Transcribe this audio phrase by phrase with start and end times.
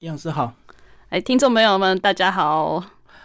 [0.00, 0.54] 营养师好，
[1.10, 2.82] 哎，听众朋友们，大家好。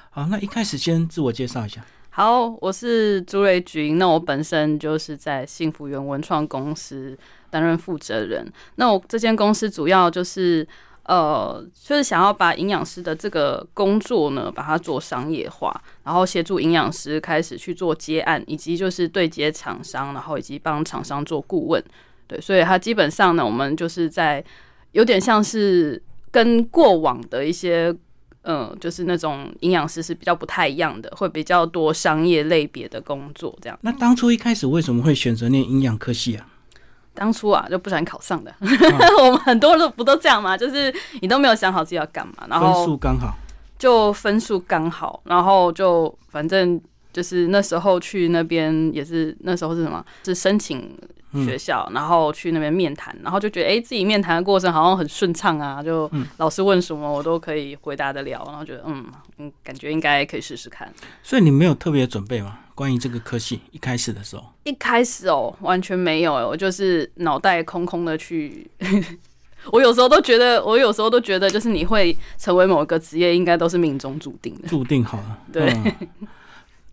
[0.10, 1.82] 好，那一开始先自我介绍一下。
[2.10, 3.98] 好，我是朱瑞君。
[3.98, 7.18] 那我本身就是在幸福园文创公司
[7.50, 8.52] 担任负责人。
[8.76, 10.68] 那我这间公司主要就是
[11.04, 21.82] 呃，就是想要把营养师的这个工作呢，把它做商业化，然后协助营养师开始去做接案，以及就是对接厂商，然后以及帮厂商做顾问。
[22.28, 24.44] 对，所以它基本上呢，我们就是在
[24.92, 26.04] 有点像是。
[26.36, 27.96] 跟过往的一些，
[28.42, 33.80] 嗯，就是那种营养师是比较不太一样的，会比较多商业类别的工作这样。
[33.84, 36.46] 那当初一开始为什么会选择念营养科系啊？
[37.14, 38.54] 当初啊就不想考上的，
[39.24, 43.34] 我们很多都不都这样吗，就是你都没有想好自己要干嘛，然后分数刚好，
[43.80, 46.82] 就分数刚好，然后就反正
[47.16, 50.06] 就是那时候去那边也是那时候是什么？
[50.26, 50.92] 是申请。
[51.46, 59.06] 学校，然后去那边面谈，然后就觉得哎，自己面谈的过程好像很顺畅啊，就老师问什么我都可以回答得了，然后觉得嗯
[59.40, 60.90] 嗯，感觉应该可以试试看。
[61.22, 62.60] 所以你没有特别准备吗？
[62.74, 68.72] 关于这个科系一开始的时候，一开始哦，完全没有，我就是脑袋空空的去。
[69.74, 75.38] 我有时候都觉得，我有时候都觉得，就是你会成为某一个职业，应该都是命中注定的，注定好了。
[75.52, 75.78] 对。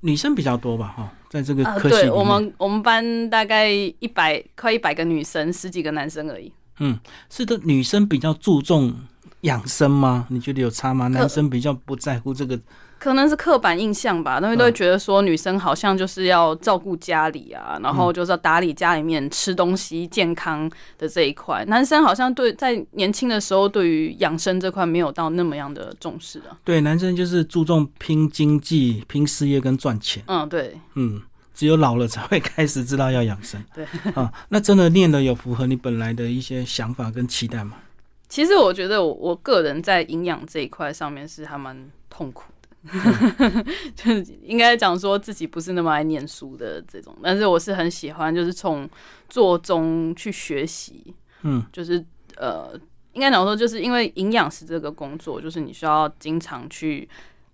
[0.03, 6.53] 女生比较多吧，哈，在这个科系对我们我们班大概一百快一百个女生，十几个男生而已。
[6.79, 6.99] 嗯，
[7.31, 8.95] 是的，女生比较注重
[9.43, 10.27] 养生吗？
[10.29, 11.09] 你觉得有差吗？
[11.09, 12.59] 男生比较不在乎这个。
[13.03, 21.65] 可能是刻板印象吧，他们都会觉得说女生好像就是要照顾家里啊，然后就是要打理家里面吃东西健康的这一块。
[21.65, 26.57] 男生好像对在年轻的时候对于养生这块没有到那么样的重视啊。
[26.63, 30.23] 对，男生就是注重拼经济、拼事业跟赚钱。
[30.29, 31.21] 嗯，对，嗯，
[31.53, 33.61] 只有老了才会开始知道要养生。
[33.75, 37.79] 对，啊，那真的练的有符合你本来的一些想法跟期待吗？
[38.29, 42.45] 其实我觉得我我个人在营养这一块上面是还蛮痛苦。
[43.95, 48.89] 就是应该讲说自己不是那么爱念书的这种，但是我是很喜欢，就是从
[49.29, 51.15] 做中去学习。
[51.43, 52.05] 嗯，就是
[52.37, 52.77] 呃，
[53.13, 57.09] 应该讲说，就是因为营养师这个工作，就是你需要经常去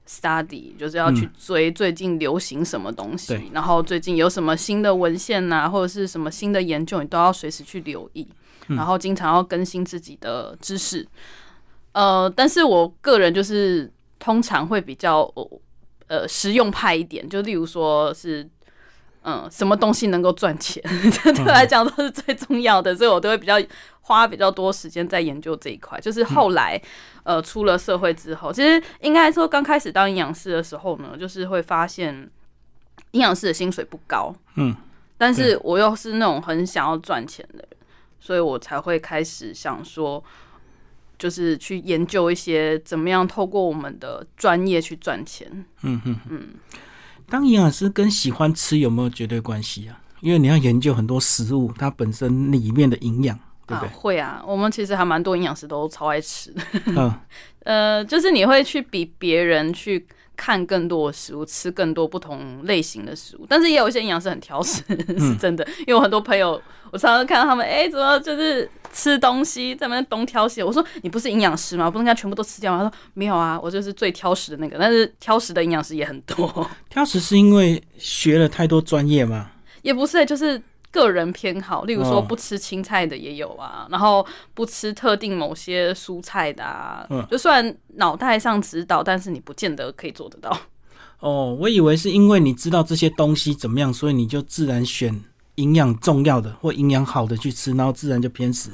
[0.09, 8.27] study，就是要去追最近流行什么东西，然后最近有什么新的文献呐，或者是什么新的研究，你都要随时去留意，
[8.69, 11.07] 然后经常要更新自己的知识。
[11.93, 13.93] 呃，但是我个人就是。
[14.19, 15.23] 通常会比较
[16.09, 18.49] 呃实用派一点，就例如说是
[19.23, 20.83] 嗯什么东西能够赚钱，
[21.23, 23.55] 对我来讲都是最重要的，所以我都会比较
[24.01, 26.01] 花比较多时间在研究这一块。
[26.01, 26.81] 就是后来
[27.25, 32.29] 呃出了社会之后，其实应该说刚开始当营养师的时候呢，就是会发现
[33.13, 34.75] 营养师的薪水不高，嗯，
[35.17, 37.69] 但是我又是那种很想要赚钱的人，
[38.19, 40.23] 所以我才会开始想说。
[41.19, 45.47] 就是去研究一些怎么样透过我们的专业去赚钱。
[45.83, 46.49] 嗯嗯嗯。
[47.29, 50.01] 当营养师跟喜欢吃有没有绝对关系啊？
[50.21, 53.89] 因为你要研究很多食物，它本身里面的营养，对不对？
[53.91, 56.55] 会啊，我们其实还蛮多营养师都超爱吃。
[56.87, 57.13] 嗯。
[57.65, 60.07] 呃，就是你会去比别人去。
[60.39, 64.81] 看更多的食物，吃更多不同类型的食物，但是也有一些营养师很挑食，
[65.19, 65.67] 是真的。
[65.81, 66.63] 因为我很多朋友，
[66.93, 70.63] 我常常看到他们，哎，怎么就是吃东西在那边东挑西？
[70.63, 71.91] 我说你不是营养师吗？
[71.91, 72.85] 不能该全部都吃掉吗？
[72.85, 74.79] 他说没有啊，我就是最挑食的那个。
[74.79, 76.71] 但是挑食的营养师也很多。
[76.89, 79.51] 挑食是因为学了太多专业吗？
[79.83, 80.63] 也不是，就是。
[80.91, 90.59] 个人偏好，例如说不吃青菜的也有啊，然后不吃特定某些蔬菜的啊，就算脑袋上知道，但是你不见得可以做得到。
[91.21, 95.23] 哦，我以为是因为你知道这些东西怎么样，所以你就自然选
[95.57, 98.71] 营养重要的或营养好的去吃，然后自然就偏食。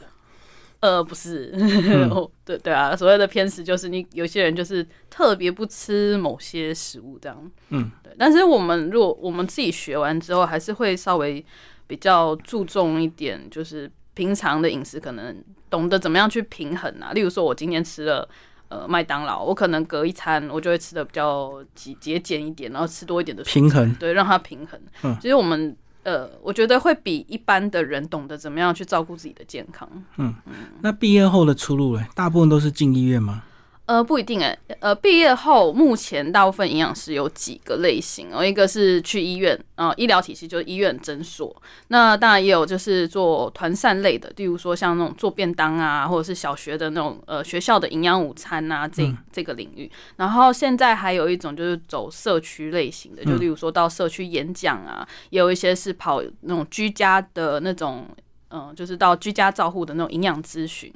[0.78, 1.50] 呃，不是，
[2.44, 7.50] 对对啊，所谓的偏食就是你有些人就是特别不吃某些食物这样。
[7.70, 8.14] 嗯，对。
[8.18, 11.44] 但是我们如果我们自己学完之后，还是会稍微。
[11.86, 15.36] 比较注重一点，就是平常的饮食，可能
[15.68, 17.12] 懂得怎么样去平衡啊。
[17.12, 18.28] 例如说，我今天吃了
[18.68, 24.80] 呃麦当劳，我可能隔一餐我就会吃的比较节节俭一点，然后吃多一点的平衡，对，让它平衡。
[25.02, 29.88] 嗯，其实我们呃，我觉得会比一般的人懂得怎么样去照顾自己的健康。
[30.16, 33.42] 嗯嗯，那毕业后的出路嘞，大部分都是进医院吗？
[33.86, 34.58] 呃，不一定哎。
[34.80, 41.54] 呃，毕业后，目前大部分营养师有几个类型哦，一个是去医院啊，医疗体系就是医院诊所。
[41.88, 49.90] 那当然也有就是做团膳类的，例如说像那种做便当啊，或者是小学的那种呃学校的营养午餐啊，这这个领域。
[50.16, 58.06] 然后现在还有一种就是走社区类型的，就例如说到社区演讲啊，也有一些是跑那种居家的那种，
[58.48, 60.90] 嗯，就是到居家照护的那种营养咨询。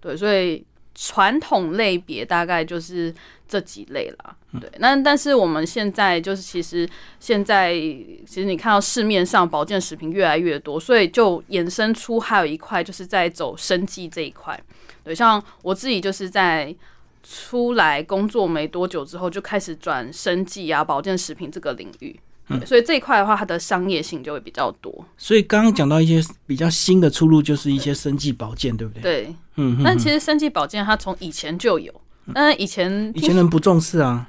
[0.00, 0.66] 对，所以。
[0.94, 3.14] 传统类别大概就是
[3.48, 4.36] 这几类啦。
[4.60, 14.58] 对，那但是我们现在就是其实现在其实你看到市面上保健食品越来越多，所以就衍生出还有一块就是在走生计这一块。
[15.02, 16.74] 对，像我自己就是在
[17.22, 22.18] 出来工作没多久之后，就开始转生计啊、保健食品这个领域。
[22.52, 25.04] 嗯，所以这一块的话，它的商业性就会比较多。
[25.16, 29.02] 所以刚刚讲到一些比较新的出路，就是一些生计保健，对不对？
[29.02, 29.80] 对，嗯。
[29.84, 31.92] 但其实生计保健它从以前就有，
[32.34, 34.28] 但以前以前人不重视啊。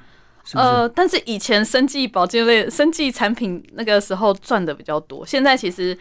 [0.55, 5.97] 呃，但是以前生计保健类生计产品那个时候赚的比较多，现在其实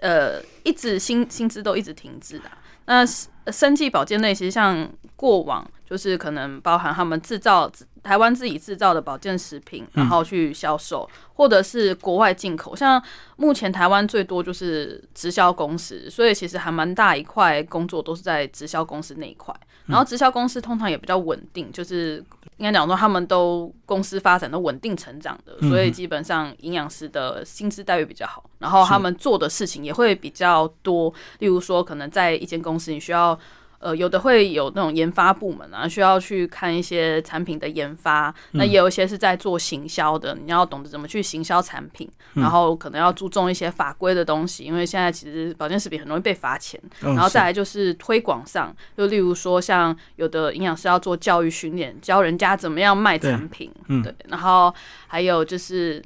[0.00, 2.50] 呃一直薪薪资都一直停滞的。
[2.86, 3.06] 那
[3.52, 7.70] 生计保健类其实像过往就是可能包含他们制造
[8.02, 12.76] 台湾自己制造的保健食品，然后去销售，或者是国外进口。
[12.76, 13.02] 像
[13.36, 19.54] 目前台湾最多就是直销公司，所以其实还蛮大一块工作都是在直销公司那一块。
[19.86, 22.22] 然后直销公司通常也比较稳定，就是
[22.58, 31.12] 应该讲说他们都公司发展都稳定成长的，所以基本上营养师的薪资待遇比较好，然后他们做的事情也会比较多。
[31.38, 33.38] 例如说，可能在一间公司你需要。
[33.78, 38.34] 呃，有的会有那种研发部门啊，需要去看一些产品的研发。
[38.52, 46.80] 那也有一些是在做行销的，你要懂得怎么去行销产品，然后可能要注重一些法规的东西，因为现在其实保健食品很容易被罚钱。
[47.00, 53.70] 然后再来就是推广上，就例如说像有的营养师要做教育训练，教人家怎么样卖产品。
[54.02, 54.74] 对，然后
[55.06, 56.02] 还有就是，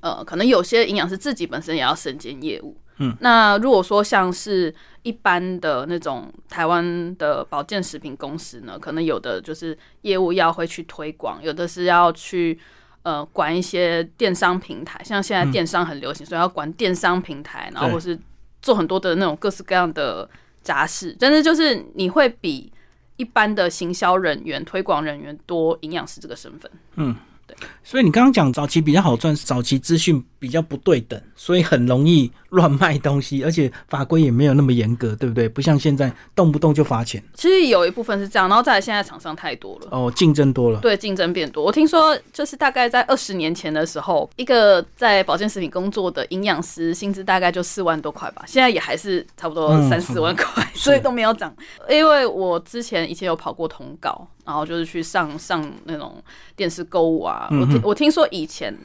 [0.00, 2.76] 呃，可能有些营养师自己本身也要身兼业务。
[3.02, 4.72] 嗯，那如果说像是
[5.02, 12.58] 一般的那种台湾的保健食品公司呢，可能有的就是业务要会去推广，有的是要去
[13.02, 18.18] 呃管一些电商平台，像现在电商很流行，所以要管电商平台，然后或是
[18.60, 20.28] 做很多的那种各式各样的
[20.62, 22.72] 杂事，但是就是你会比
[23.16, 27.16] 一般的行销人员、推广人员多营养师这个身份，嗯。
[27.44, 27.56] 对。
[27.82, 35.48] 所以你刚刚讲早期比较好赚，早期资讯比较不对等，所以很容易乱卖东西，而且法规也没有那么严格，对不对？
[35.48, 37.22] 不像现在动不动就罚钱。
[37.34, 41.62] 其实有一部分是这样，然后再来现在厂商太多了，哦，竞争多了，对，竞争变多。
[41.62, 51.54] 我听说就是大概在二十年前的时候，一个在保健食品工作的营养师薪资大概就四万多块吧，现在也还是差不多三四万块， 所以都没有涨。
[51.88, 54.26] 因为我之前以前有跑过通告。
[54.44, 56.20] 然后就是去上上那种
[56.56, 58.76] 电视购物啊，我听我听说以前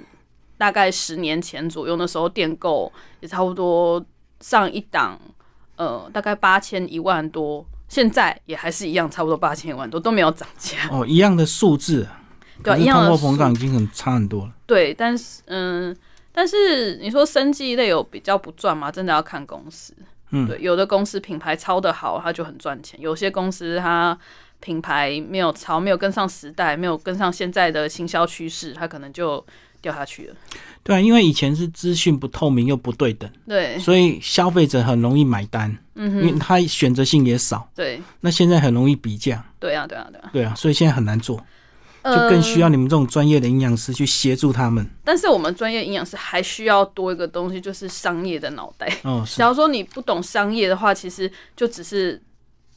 [0.58, 4.04] 大概十年前左右的时候，电购也差不多
[4.40, 5.20] 上一档，
[5.76, 10.78] 呃，大概八千一万多，现在也还是一样，差不多八千一万多都没有涨价。
[10.92, 12.08] 哦，一样的数字，
[12.64, 14.52] 对，一样的通货膨胀已经很差很多了。
[14.66, 15.96] 对，但是嗯，
[16.32, 18.92] 但是你说生计类有比较不赚吗？
[18.92, 19.94] 真的要看公司。
[20.32, 24.18] 嗯，对，有的公司品牌超的好，它就很赚钱；有些公司它。
[24.60, 29.46] 品牌没有潮，没有跟上时代，没有跟上现在的行销趋势，它可能就
[29.88, 30.36] 掉下去了。
[30.84, 38.02] 对啊，因为以前是资讯不透明又不对等，对，所以消费者很容易买单，嗯哼，因为他选择性也少，对。
[38.22, 41.38] 那现在很容易比价，对啊，对啊，对啊，对啊，所以现在很难做，
[42.04, 44.86] 就更需要你们这种专业的营养师去协助他们。
[45.04, 48.88] 但是我们专业营养师还需要多一个东西，就是商业的脑袋。
[49.04, 52.22] 哦，假如说你不懂商业的话，其实就只是。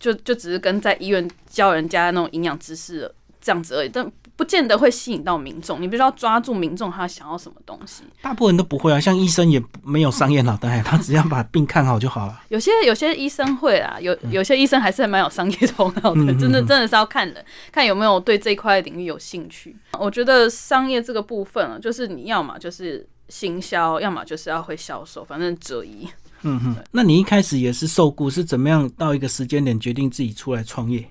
[0.01, 3.01] 就就只是跟在医院教人家那种营养知识
[3.39, 4.11] 这样子而已，但
[4.41, 5.83] 不见得会吸引到民众。
[5.83, 8.05] 你必须要抓住民众他想要什么东西。
[8.23, 12.41] 大部分人都不会啊，像医生也没有商业脑袋，他只要把病看好就好了。
[12.49, 19.77] 有些有些医生会啊，有有些医生还是蛮有商业头脑的，真的真的是要看人，看有没有对这一块领域有兴趣。
[19.99, 26.09] 我觉得商业这个部分啊，就是你要么就是行销，要么就是要会销售，反正择一。
[26.41, 31.07] 嗯哼，那你一开始也是受雇，是怎么样到一个时间点决定自己出来创业？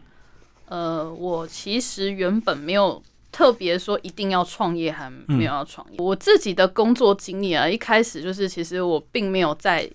[0.70, 5.98] 呃，我其实原本没有特别说一定要创业，还没有要创业。
[6.00, 9.90] 我自己的工作经历啊，一开始就是其实我并没有在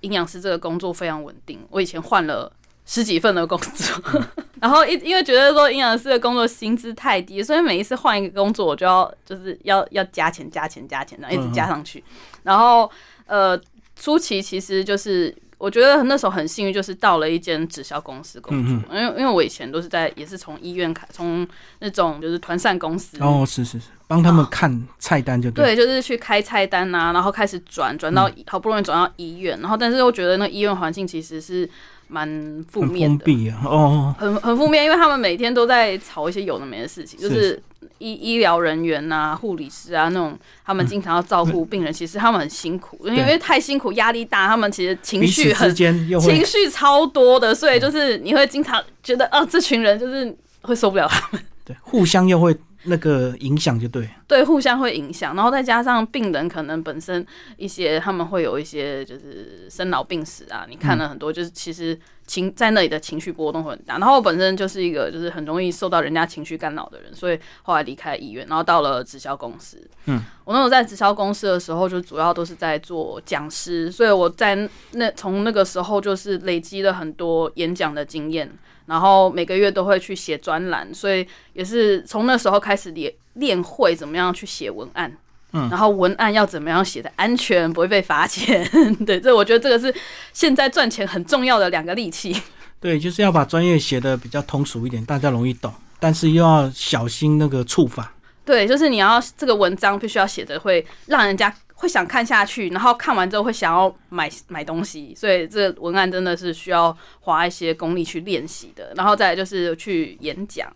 [0.00, 1.58] 营养师这个工作非常稳定。
[1.70, 2.52] 我以前换了
[2.84, 4.22] 十几份的工作，
[4.60, 12.02] 然后一因为觉得说营养师的工作薪资太低，所以每一次换一个工作，我就要就是要要加钱、加钱、加钱，然后一直加上去。
[12.42, 12.90] 然后
[13.26, 13.60] 呃。
[13.96, 21.46] 初期其实就是，我觉得那时候很幸运，就是到了一间直销公司工作，因为因为我以前都是在，也是从医院开，从
[21.80, 31.68] 那种就是团膳公司哦，是是是，帮他们看菜单就对，就是去开菜单啊，然后开始转转到好不容易转到医院，然后但是又觉得那医院环境其实是
[32.10, 32.28] 蛮
[32.68, 37.62] 负面封的，哦，很很负面，因为他们每天都在吵一些有的没的事情，就是。
[37.98, 51.42] 医医疗人员呐、护理师啊那种，他们经常要照顾病人，其实他们很辛苦，因为太辛苦，压力大，他们其实情绪很 情绪超多的，所以就是你会经常觉得，啊，这群人就是会受不了他们。
[51.62, 57.24] 对互相又会那个影响，就对，对，互相会影响，然后再加上病人可能本身
[57.56, 63.98] 一些他们会有一些就是生老病死啊，你看了很多，就是其实情在那里的情绪波动会很大。
[63.98, 69.78] 然后我本身就是一个就是很容易受到人家情绪干扰的人，所以后来离开医院，然后到了直销公司。
[70.06, 78.50] 嗯，我那时候在直销公司的时候，就主要都是在做讲师，所以我在那从那个时候就是累积了很多演讲的经验。
[78.90, 85.16] 然后每个月都会去写专栏，所以也是从那时候开始练练会怎么样去写文案，
[85.52, 88.68] 嗯，然后文案要怎么样写的安全，不会被罚钱，
[89.06, 89.94] 对，这我觉得这个是
[90.32, 92.36] 现在赚钱很重要的两个利器。
[92.80, 98.12] 对，就是要把专业写的比较通俗一点，大家容易懂，但是又要小心那个触法。
[98.44, 108.92] 对，就是你要这个文章必须要写的会让人家会想看下去，然后看完之后会想要买买东西，所以这文案真的是需要花一些功力去练习的。
[108.94, 110.70] 然后再来就是去演讲，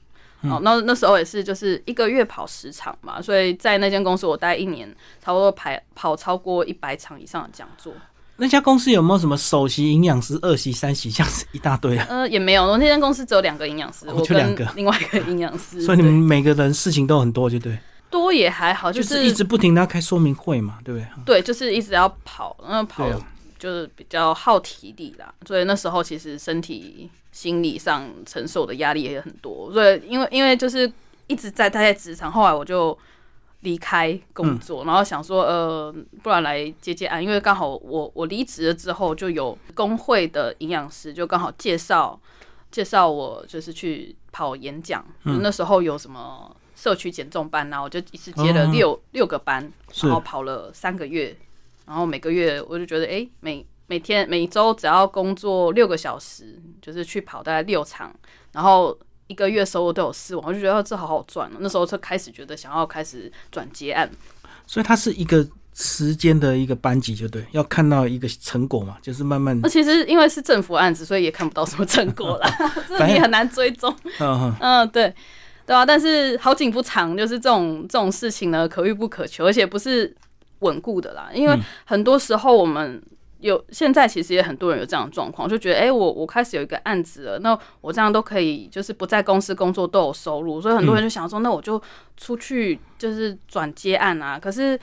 [0.45, 4.89] 哦，那那时候也是就是一个月跑十场嘛，所以在那间公司我待一年，
[5.23, 7.93] 差不多排跑超过一百场以上的讲座。
[8.37, 12.07] 那家公司有没有什么首席营养师、二席、三席，像是一大堆啊？
[12.09, 17.79] 呃，也没有，我那间公司只有两个营养师，哦我就两个另外一个营养师， 所以你们每个人事情都很多，就对，
[18.15, 21.09] 多也还好，就是一直不停的要开说明会嘛，对不对？
[21.27, 23.11] 对，就是一直要跑，那跑
[23.59, 29.73] 就是比较耗体力啦，所以那时候其实身体、心理上承受的压力也很多。
[29.73, 30.91] 所以因为因为就是
[31.27, 32.97] 一直在待在职场，后来我就
[33.61, 42.19] 离开工作，然后想说呃，不然来接接案，因为刚好我我离职了之后，就有工会的营养师就刚好介绍
[42.71, 46.55] 介绍我就是去跑演讲，嗯那时候有什么。
[46.75, 51.37] 社区减重班啊，我就一次接了哦六、六个班，然后跑了三个月，
[51.87, 58.15] 然后每个月我就觉得，哎、每每天每周只要工作六个小时，就是去跑大概六场，
[58.53, 61.57] 然后一个月收入都有四万，我就觉得、哦这好好赚了。
[61.61, 64.11] 那时候就开始觉得想要开始转接案，
[64.67, 72.49] 所以它是一个时间的一个班级，就对，要看到一个成果嘛，就是慢慢那，其实因为是政府案子，所以也看不到什么成果啦，
[72.89, 73.95] 这你很难追踪。
[74.21, 75.15] 嗯，嗯，对，
[75.67, 80.15] 对啊，但是好景不长，就是这种这种事情呢，可遇不可求，而且不是
[80.61, 81.31] 稳固的啦。
[81.33, 83.03] 因为很多时候我们
[83.41, 91.81] 有现在其实也很多人有这样的状况，就觉得哎、诶我我开始有一个案子了，那我这样都可以，就是不在公司工作都有收入，所以很多人就想说，那我就
[92.17, 94.39] 出去就是转接案啊。
[94.39, 94.79] 可是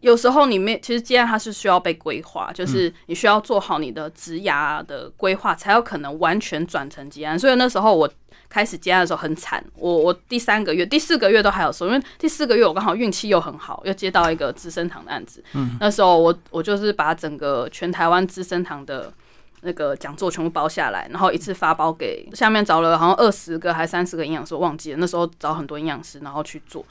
[0.00, 7.38] 有时候你没，其实接案它是需要被规划，就是你需要做好你的职涯的规划，才有可能完全转成接案。
[7.38, 8.10] 所以那时候我
[8.52, 15.42] 开始接案的时候很惨，我我第三个月、第四个月都还有收，因为第四个月我刚好运气又很好，又接到一个资生堂的案子。
[15.54, 19.12] 嗯，那时候我我就是把整个全台湾资生堂的。
[19.64, 24.98] 那个讲座全部包下来，然后一次发包给下面找了好像二十个还三十个营养师，我忘记了。
[24.98, 26.84] 那时候找很多营养师，然后去做。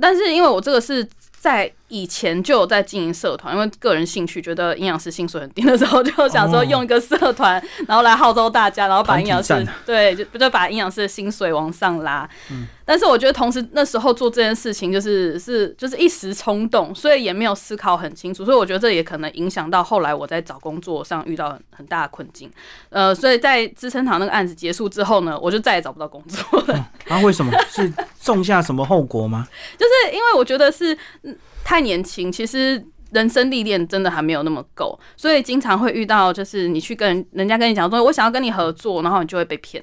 [0.00, 1.04] 但是因为我这个是
[1.42, 9.52] 在以前就有在经营社团，因为个人兴趣，觉得营养师薪水很低的时候，就想说用一个社团，然后来号召大家，然后把营养师
[9.84, 12.28] 对，就就把营养师的薪水往上拉。
[12.52, 22.50] 嗯但是我觉得同时那时候做这件事情，就是是就是一时冲动，所以也没有思考很清楚，所以我觉得这也可能影响到后来我在找工作上遇到很很大的困境。
[22.90, 26.90] 呃，所以在资生堂那个案子结束之后呢，我就再也找不到工作了。
[27.06, 29.46] 然 后为什么是种下什么后果吗？
[29.78, 39.82] 就 是因为我觉得是嗯太年轻，其实人生历练真的还没有那么够，所以经常会遇到，就是你去跟人人家跟你讲说，我想要跟你合作，然后你就会被骗。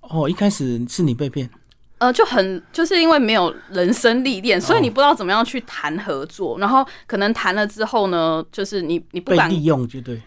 [0.00, 1.48] 哦，一开始是你被骗，
[1.96, 10.20] 呃，就很就是因为没有人生历练，所以你不知道怎么样去谈合作，然后可能谈了之后呢，就是你你不敢利用，就对，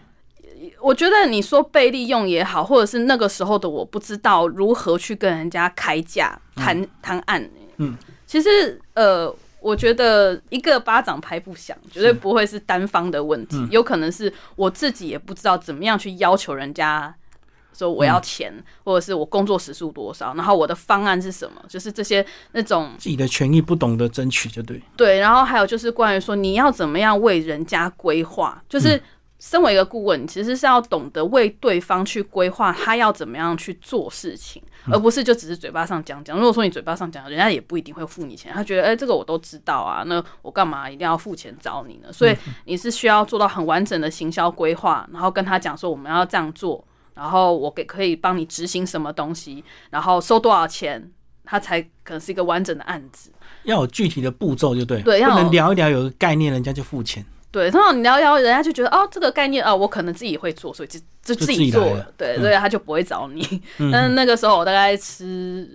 [0.82, 7.48] 我觉得你说被利用也好，或者是那个时候的我不知道如何去跟人家开价谈谈案。
[7.76, 7.96] 嗯，
[8.28, 13.68] 其实呃，我觉得一个巴掌拍不响，绝对不会是单方的问题，嗯。
[13.72, 17.12] 有可能是我自己也不知道怎么样去要求人家。
[17.74, 29.00] 说我要钱，或者是我工作时数多少，然后我的方案是什么，就是这些那种自己的权益不懂得争取，就对，对，然后还有就是关于说你要怎么样为人家规划，就是
[29.38, 34.60] 身为一个顾问，你其实是要懂得为对方去规划他要怎么样去做事情，
[34.92, 36.36] 而不是就只是嘴巴上讲讲。
[36.36, 38.52] 如果说你嘴巴上讲，人家也不一定会付你钱。
[38.52, 42.12] 他觉得，哎、这个我都知道啊，那我干嘛一定要付钱找你呢？
[42.12, 51.10] 所以你是需要做到很完整的行销规划，然后跟他讲说我们要这样做，然后我给可以帮你执行什么东西，然后收多少钱，
[51.44, 53.30] 他才可能是一个完整的案子。
[53.64, 57.24] 要有具体的步骤就对，对要不能聊一聊有个概念，人家就付钱。
[57.58, 63.42] 对，通常你聊一聊，人家就觉得哦，这个概念哦，我可能自己会做，所以就就就自己做了对，嗯所以他就不会找你。
[63.78, 65.68] 嗯但是那个时候我大概吃，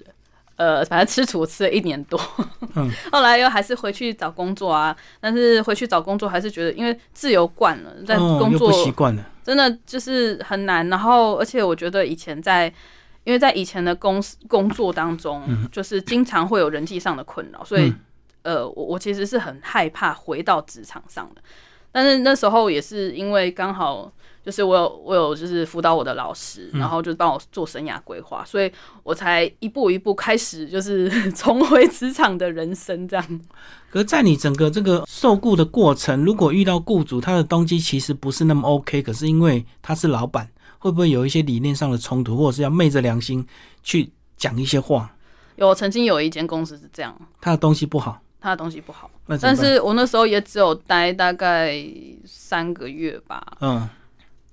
[0.56, 2.20] 呃，反正吃土吃了一年多，
[2.76, 4.96] 嗯 后来又还是回去找工作啊。
[5.20, 9.26] 但是回去找工作还是觉得，因为自由惯了，在哦，工作、习惯了。
[9.44, 10.88] 真的就是很难。
[10.88, 12.74] 然后，而且我觉得以前在，
[13.26, 18.00] 因为在以前的公司工作当中，就是经常会有人际上的困扰，所以、嗯
[18.44, 21.42] 呃，我我其实是很害怕回到职场上的。
[21.94, 24.12] 但是那时候也是因为刚好
[24.44, 28.70] 就是我有我有就是辅导我的老师，然后就帮我做生涯规划，所以
[29.04, 33.42] 我才一步一步开始就是 重回职场的人生这样。
[33.90, 43.46] 可是，在你整个这个受雇的过程，如果遇到雇主他的动机其实不是那么 OK，可是因为他是老板，会不会有一些理念上的冲突，或者是要昧着良心
[43.84, 45.16] 去讲一些话？
[45.56, 49.10] 有曾经有一间公司是这样，他的东西不好，他的东西不好。
[49.42, 51.74] 但是我那时候也只有待大概
[52.26, 53.42] 三个月吧。
[53.62, 53.88] 嗯，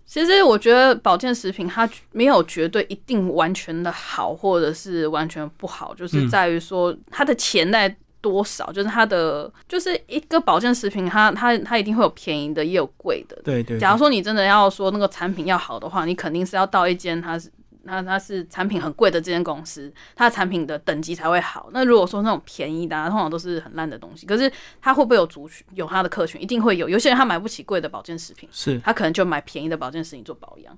[0.06, 13.34] 其实我觉得保健食品它没有绝对一定完全的好，或者是完全不好，就是在于说它的钱在多少，就是它的就是一个保健食品它，它它一定会有便宜的，也有贵的。
[13.42, 17.50] 对对对假如说你真的要说那个产品要好的话，你肯定是要到一间它是
[17.86, 21.68] 它它是产品很贵的这间公司，它的产品的等级才会好。
[21.72, 24.26] 那如果说那种便宜的、啊，通常都是很烂的东西。
[24.26, 26.40] 可是它会不会有族群有它的客群？
[26.40, 26.88] 一定会有。
[26.88, 30.76] 有些人他买不起贵的保健食品，是他可能就买便宜的保健食品做保养。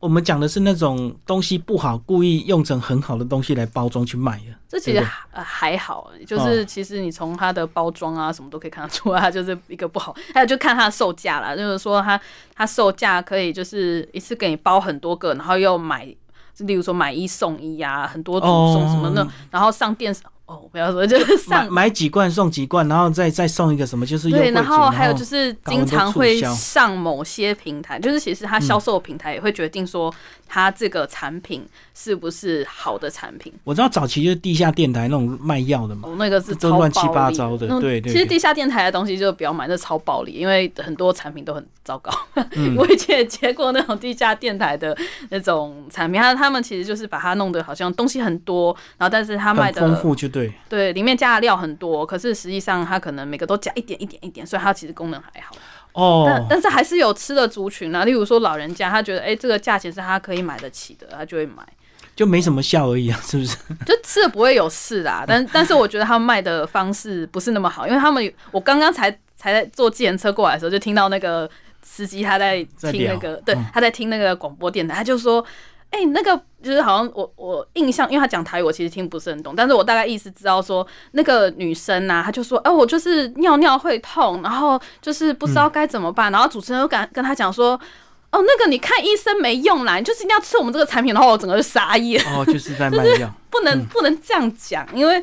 [0.00, 4.54] 我们讲的是那种东西不好，故意用成很好的东西来包装去卖的。
[4.68, 10.14] 这其实还呃还好，就是其实你从它的包装啊什么都可以看得出来，它就是一个不好。
[10.34, 12.20] 还有就看它的售价啦，就是说它
[12.54, 16.14] 它售价可以就是一次给你包很多个，然后又买，
[16.58, 20.14] 例如说买一送一呀、很多组送什么的，哦然后上电
[20.46, 21.72] 视哦，不要说就是买上。
[21.72, 30.14] 买几罐送几罐，然后再再送一个什么，就是对，然后还有就是经常会上某些平台，就是其实它销售平台也会决定说
[30.46, 33.52] 它这个产品是不是好的产品。
[33.64, 42.12] 我知道早期就是地下电台那种卖药的嘛，哦，那个是都超乱七八糟的对对对其实地下电台的东西就不要买，那超暴力，因为很多产品都很糟糕。
[42.52, 44.94] 嗯 我以前也接过那种地下电台的
[45.30, 50.52] 那种产品，他他们其实就是把它弄得好像东西很多，然后但是他卖很丰的富就对。
[50.68, 55.56] 对里面加的料很多，可是实际上它可能每个都加一点一点一点，所以它其实功能还好。
[55.92, 61.62] 哦，但但是还是有吃的族群啊，例如说老人家，他觉得哎、这个价钱是他可以买得起的，他就会买。
[62.16, 63.56] 就没什么效而已啊，是不是？
[63.86, 71.48] 就吃了不会有事啦，但但是我觉得他们卖的方式不是那么好，因为他们我刚刚才才在坐计程车过来的时候，就听到那个
[71.82, 75.44] 司机他在听那个，对嗯，他在听那个广播电台，他就说。
[75.94, 87.80] 哎、那个就是好像我我印象，因为他讲台语，我其实听不是很懂，但是我大概意思知道说，那个女生呐、她就说，哎、我就是尿尿会痛，然后就是不知道该怎么办，然后主持人又跟跟他讲说，
[88.32, 92.20] 哦，那个你看医生没用啦，你就是一定要吃我们这个产品，然后我整个就傻眼。
[92.26, 93.32] 哦，就是在 卖药。
[93.50, 95.22] 不能不能这样讲，因为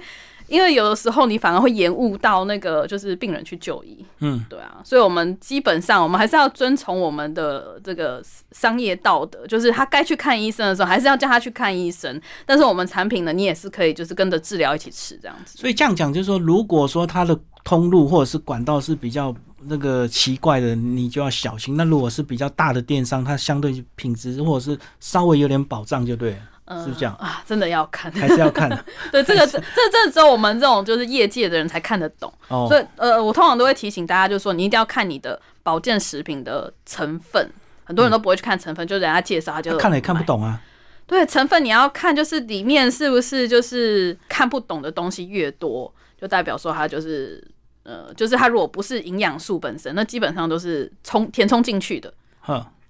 [0.51, 12.21] 因为有的时候你反而会延误到那个就是病人去就医，嗯，对啊，所以我们基本上我们还是要遵从我们的这个商业道德，就是他该去看医生的时候，还是要叫他去看医生。
[12.45, 15.57] 但是我们产品呢，你也是可以就是跟着治疗一起吃这样子。
[15.57, 19.33] 所以这样讲就是说，如果说它的通路或者是管道是比较
[19.65, 21.77] 那个奇怪的，你就要小心。
[21.77, 26.37] 那如果是比较大的电商，它相对品质或者是稍微有点保障就对了，
[26.71, 27.13] 嗯是不是这样？
[27.15, 32.31] 啊，真的要看，还是要看的 对这个这这这只有我们这种就是业界的人才看得懂。
[32.47, 32.67] 哦。
[32.69, 37.49] 所以呃，我通常都会提醒大家，就是说你一定要看你的保健食品的成分。
[37.83, 40.23] 很多人都不会去看成分，就人家介绍他就看了也看不。
[40.23, 40.61] 懂啊。
[41.05, 47.45] 对成分你要看，就是里面是不是就是看不懂的东西越多，就代表说它就是
[47.83, 52.13] 呃，就是它如果不是营养素本身，那基本上都是充填充进去的。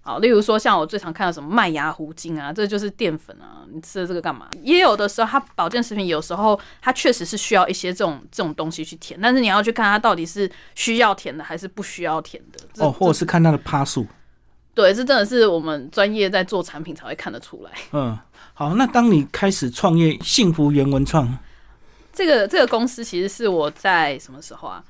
[0.03, 4.47] 呵，好，例如说像我最常看到什么麦芽糊精啊，这就是淀粉啊，你吃了这个干嘛？
[4.61, 12.83] 也有的时候，它保健食品有时候它确实是需要一些这种这种东西去填，但是你要去看它到底是需要填的还是不需要填的。
[12.83, 14.05] 哦，或者是看它的趴数。
[14.73, 17.71] 对，这真的是我们专业在做产品才会看得出来。
[17.91, 18.17] 嗯，
[18.53, 21.37] 好，那当你开始创业，幸福原文创，
[22.13, 24.81] 这个这个公司其实是我在什么时候啊？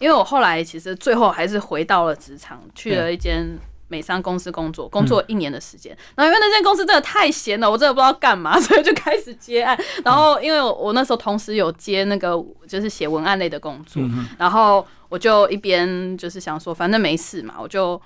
[0.00, 5.96] 因为我后来其实最后还是回到了职场，去了一间美商公司工作，工作一年的时间。
[6.14, 9.78] 然后因为那间公司真的太闲了，我真的不知道干嘛， 所以就开始接案。
[10.04, 14.02] 然后因为我我那时候同时有接那个就是写文案类的工作，
[14.38, 18.00] 然后我就一边就是想说，反正没事嘛，我就。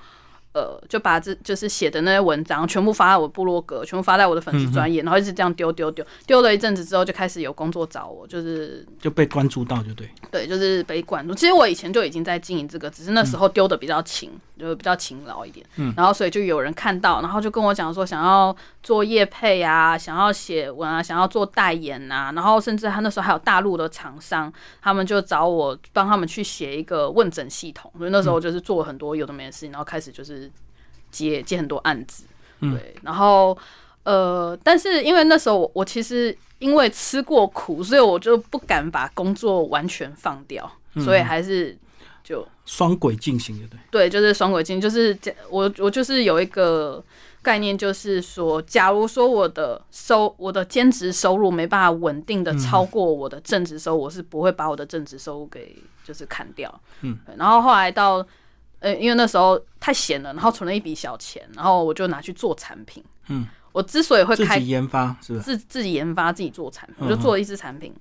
[0.55, 11.35] 呃，就把这就是写的那些文章全部发在我部落格，全部发在我的粉丝专业，然后一直这样丢丢丢，丢了一阵子之后，就开始有工作找我，就是就被关注到，就对，对，就是被关注。
[11.35, 14.31] 其实我以前就已经在经营这个，只是那时候丢的比较勤。
[14.59, 30.51] 就比较勤劳一点，嗯，然后所以就有人看到，然后就跟我讲说想要做业配啊，想要写文啊，想要做代言啊，然后甚至他那时候还有大陆的厂商，他们就找我帮他们去写一个问诊系统，所以那时候就是做很多有的没的事情，然后开始就是
[31.11, 32.25] 接接很多案子，
[32.61, 33.57] 对，然后
[34.05, 41.77] 呃，但是因为那时候我我其实因为吃过苦，所以我就不敢把工作完全放掉，所以还是。
[42.33, 45.17] 就双轨进行的，对对，就是双轨进，就是
[45.51, 47.05] 我我就是有一个
[47.43, 56.81] 概念，就是说，假如说我的收我的兼职收入没办法稳定的超过我的正职收入，我是不会把我的正职收入给就是砍掉。
[57.03, 58.27] 嗯，然后后来到
[58.79, 63.05] 呃，因为那时候太闲了，然后存了一笔小钱，然后我就拿去做产品。
[63.29, 67.93] 嗯，我之所以会开研发，是自自己研发自己做产品，我就做了一支产品。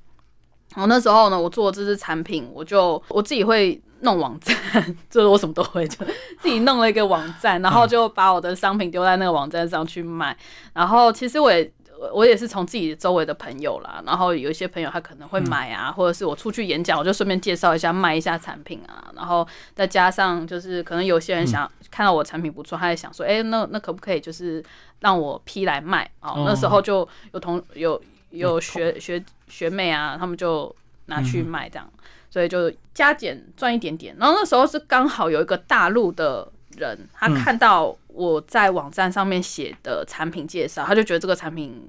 [0.74, 3.82] 然后那时候呢，我做这支产品，我就我自己会。
[4.02, 4.56] 弄网站，
[5.10, 6.06] 就是我什么都会，就
[6.40, 10.36] 自己弄了一个网站，然后就把我的商品丢在那个网站上去卖。
[10.74, 11.72] 然后其实我也
[12.14, 19.12] 我也是从自己周围的朋友啦，然后有一些朋友他可能会买啊，或者是我出去演讲，我就顺便介绍一下卖一下产品啊。
[19.16, 24.64] 然后再加上就是可能有些人想看到我产品不错，他也想说，哎，那那可不可以就是
[25.02, 26.34] 让我批来卖啊？
[26.38, 31.88] 那时候就有同有有学学学妹啊，他们就拿去卖这样。
[32.32, 41.88] 所以就加减赚一点点，然后那时候是刚好有一个大陆的人，他看到我在网站上面写的产品介绍，他就觉得这个产品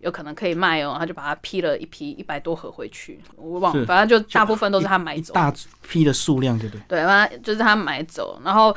[0.00, 3.20] 有可能可以卖哦，他就把它批了一批一百多盒回去。
[3.36, 5.50] 我忘，反正就大部分都是他买走，大
[5.88, 6.82] 批的数量，对不对？
[6.88, 8.76] 对，反正就是他买走，然后。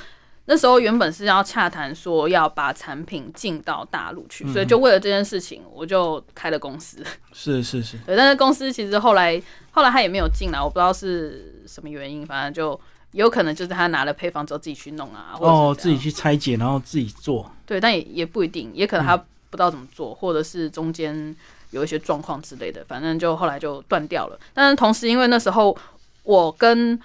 [0.50, 7.04] 那时候原本是要洽谈说要把产品进到大陆去，所以就为了这件事情，我就开了公司。
[7.34, 8.16] 是是是，对。
[8.16, 12.80] 但是公司其实后来后来他也没有进来，我不知道是什么原因，反正就
[13.12, 17.52] 有可能就是他拿了配方之后自己去弄啊，哦，自己去拆解，然后自己做。
[17.66, 21.36] 对，但也也不一定，也可能他不知道怎么做，或者是中间
[21.72, 24.40] 有一些状况之类的，反正就后来就断掉了。
[24.54, 25.78] 但是同时，因为那时候
[26.24, 26.98] 我跟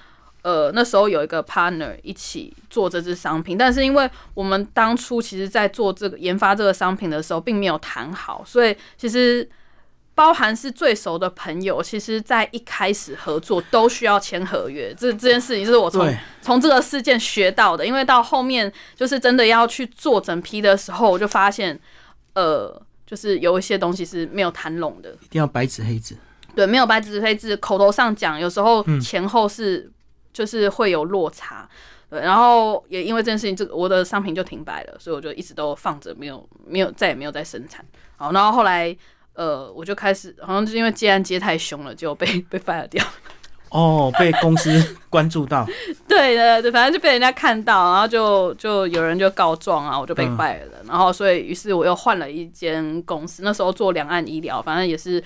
[0.42, 9.48] 呃，那时候有一个 partner 一起做这支商品，但是因为我们当初其实，在做这个研发这个商品的时候，并没有谈好，所以其实
[10.16, 14.92] 包含是最熟的朋友，其实在一开始合作都需要签合约。
[14.98, 21.78] 这 这件事情是我从从这个事件学到的，因为到后面就是真的要去做整批的时候，我就发现，
[22.34, 26.16] 呃，就是有一些东西是没有谈拢的，一定要白纸黑字。
[26.56, 29.88] 对，没有白纸黑字，口头上讲，有时候前后是。
[30.32, 31.68] 就是会有落差，
[32.08, 37.84] 对，然后也因为这件事情，这个我的商品就停摆了，所以我就一直都放着，没有没有再也没有再生产。
[38.16, 38.96] 好，然后后来
[39.34, 43.04] 呃，我就开始好像是因为接案接太凶了，就被被 fire 掉。
[43.68, 45.66] 哦，被公司关注到。
[46.08, 50.78] 对对对，反正就被人家看到，然后就就有人就告状啊，我就被 fire 了。
[50.86, 55.22] 然后所以于是我又换了一间公司，那时候做两岸医疗，反正也是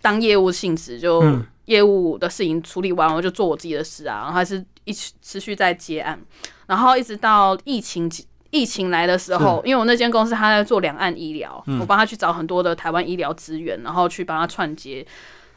[0.00, 1.22] 当业务性质就。
[1.66, 6.20] 业务的事情处理完，我就做我自己的事啊，然后还是一直持续在接案，
[6.66, 8.10] 然后一直到疫情
[8.50, 15.04] 疫情来的时候，因为我那间公司他在做两岸医疗，我帮他去找很多的台湾医疗资源，然后去帮他串接。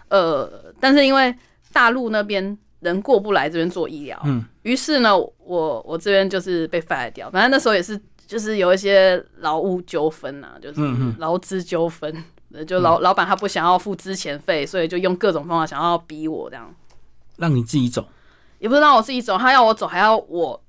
[0.10, 1.36] 呃，但是因为
[1.74, 7.30] 大陆那边人过不来这边做医疗，嗯，于是呢，我我这边就是被 fire 掉。
[7.30, 10.82] 反正那时候也是就是有一些劳务纠纷啊，就是
[11.18, 12.24] 劳资纠纷。
[12.66, 16.74] 就老老板他不想要付之前费，所以就用各种方法想要逼我这样，
[17.36, 18.08] 让你自己走，
[18.60, 20.62] 也不是让我自己走，他要我走还要我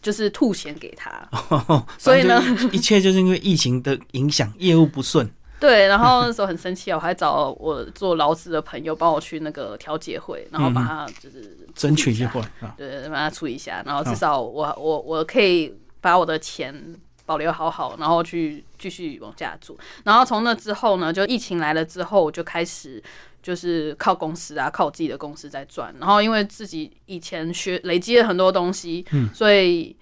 [0.00, 1.28] 就是吐钱给他，
[1.98, 2.40] 所以呢，
[2.72, 5.28] 一切就是因为疫情的影响，业务不顺。
[5.58, 12.40] 对，然后那时候很生气，我还找我做劳资的朋友帮我去那个调解会，然后把他就是争取一会，
[12.76, 16.94] 对，把他处理一下，然后至少我我我可以把我的钱。
[17.26, 19.76] 保留好好，然后去继续往下做。
[20.02, 23.00] 然后从那之后呢，就疫情来了之后，我就开始
[23.42, 25.94] 就是靠公司啊，靠我自己的公司在赚。
[26.00, 29.94] 然后因为自己以前学累积了很多东西，嗯，所以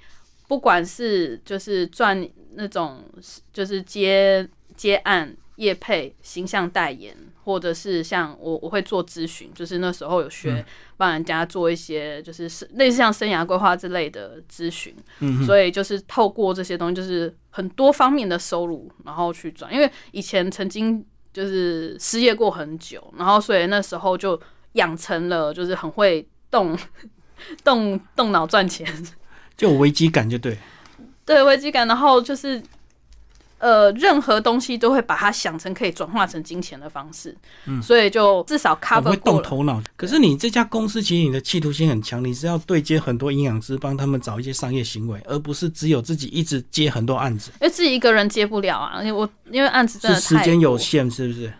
[0.47, 3.05] 不管是就是赚那种
[3.53, 7.15] 就是接接案、业配、形象代言。
[7.49, 10.63] 或者是像我我会做咨询，就是那时候有学
[10.99, 19.73] 帮人家做一些就是是类似像生涯规划之类的咨询，嗯所以就是透过这些东西，就是很多方面的收入，然后去转。
[19.73, 24.39] 因为以前曾经就是失业过很久，然后所以那时候就
[24.73, 26.77] 养成了就是很会动
[27.65, 28.87] 动动脑赚钱，
[29.57, 30.59] 就有危机感就对。
[31.25, 32.63] 对危机感，然后就是
[33.59, 39.17] 呃，任何东西都会把它想成可以转化成金钱的方式，嗯，所以就至少我 cover 会。
[39.17, 39.83] 动头脑。
[39.97, 51.53] 可是你这家公司其实你的企图心很强，你是要对接很多营养师，帮他们找一些商业行为，而不是只有自己一直接很多案子，因为自己一个人接不了啊，因为我因为案子真的时间有限，是不是？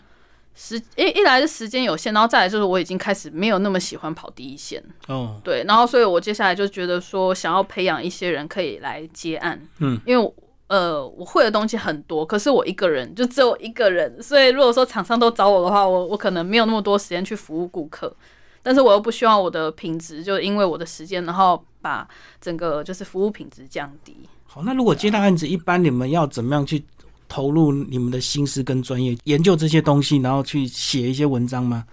[0.61, 10.35] 时一一来是时间有限，然后再来就是我已经开始没有那么喜欢跑第一线，哦，对，然后所以我接下来就觉得说想要培养一些人可以来接案，嗯，因为我
[10.69, 18.15] 呃我会的东西很多，可是我一个人就只有一个人，所以如果说厂商都找我的话，我我可能没有那么多时间去服务顾客，
[18.63, 22.07] 但是我又不希望我的品质就因为我的时间，然后把
[22.41, 24.17] 整个就是服务品质降低。
[24.45, 26.85] 好，那如果接到案子，一般你们要怎么样去
[27.29, 31.85] 投入你们的心思跟专业，研究这些东西，然后去写一些文章吗？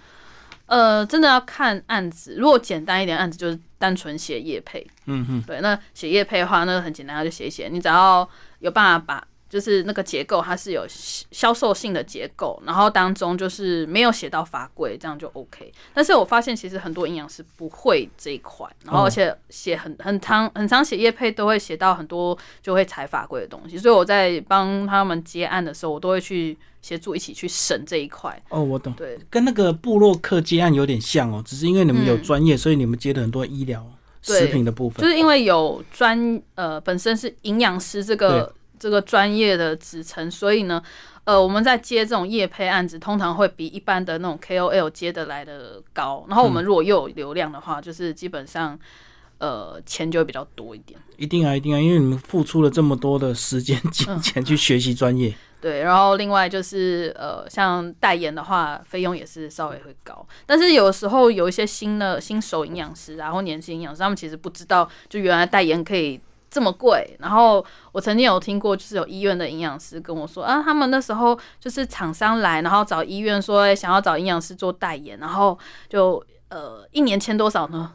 [0.68, 2.36] 呃，真的要看案子。
[2.38, 4.86] 如果简单一点案子，就是单纯写业配。
[5.06, 7.70] 嗯哼，对，那写业配的话，那个很简单，就写一写。
[7.72, 8.28] 你只要
[8.60, 15.72] 有办法把，就是那个结构它是有销销售性的结构，然后当中就是没有写到法规，这样就 OK。
[15.94, 28.38] 但是我发现其实很多营养师不会这一块，然后而且写很很长很长写业配都会写到很多就会踩法规的东西，所以我在帮他们接案的时候，我都会去协助一起去审这一块。
[28.50, 33.90] 哦，我懂，对，跟那个布洛克接案有点像哦，只是因为你们有嗯专业，所以你们接的很多医疗、
[34.22, 35.02] 食品的部分。
[35.02, 40.82] 就是因为有专呃本身是营养师这个这个专业的职称，所以呢，
[41.24, 46.26] 呃，我们在接这种业配案子，通常会比一般的那种 KOL 接的来的高。
[46.28, 48.78] 然后我们如果又有流量的话，就是基本上
[49.40, 51.00] 呃钱就会比较多一点。
[51.18, 55.34] 一定啊，一定啊，因为你们付出了这么多的时间、金钱去学习专业。
[55.62, 60.24] 对，然后另外就是呃，像代言的话，费用也是稍微会高。
[60.46, 66.20] 但是有时候有一些新的新手营养师然后年轻营养师，他们其实不知道，就原来代言可以
[66.56, 67.18] 这么贵。
[67.20, 77.92] 然后我曾经有听过，就是有医院的营养师跟我说啊，他们那时候就是厂商来，然后找医院说、哎想要找营养师做代言，然后就呃一年签多少呢？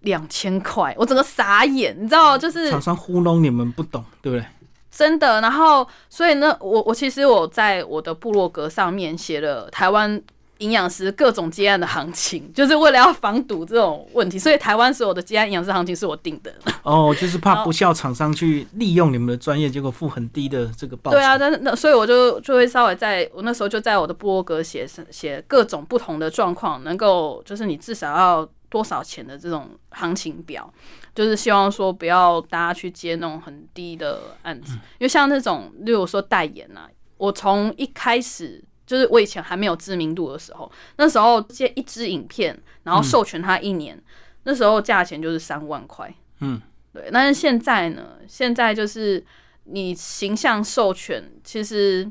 [0.00, 4.44] 两千块，我整个傻眼，你知道，就是厂商糊弄你们不懂，对不对？
[4.90, 10.20] 真的，然后所以呢，我我其实我在我的部落格上面写了台湾
[10.58, 16.54] 营养师各种接案的行情， 就是为了要防堵这种问题，所以台湾所有的接案营养师行情是我定的。
[16.82, 21.16] 哦，就是怕不孝厂商去利用你们的专业，结果付很低的这个报酬。
[21.16, 30.72] 对啊，但是那所以我就就会稍微在我那时候就在我的部落格写写各种不同的状况，能够就是你至少要多少钱的这种行情表，
[31.14, 36.88] 就是希望说不要大家去接那种很低的案子，因为像那种例如说代言啊，
[37.18, 38.64] 我从一开始。
[38.86, 44.00] 就是我以前还没有知名度的时候，那时候接一支影片，然后授权它一年，
[44.44, 46.14] 那时候价钱就是三万块。
[46.40, 46.60] 嗯，
[46.92, 47.10] 对。
[47.12, 49.24] 但是现在呢，现在就是
[49.64, 52.10] 你形象授权，其实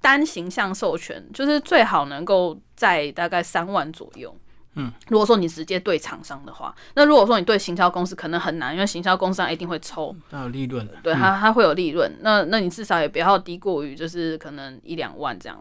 [0.00, 4.34] 单形象授权就是最好能够在大概三万左右。
[4.76, 10.94] 嗯，如果说你直接对厂商的话，那如果说你对行销公司可能很难，因为行销公司它一定会抽，它有利润的。
[11.00, 12.12] 对它它会有利润。
[12.22, 15.56] 那那你至少也不要低过于就是可能一两万这样。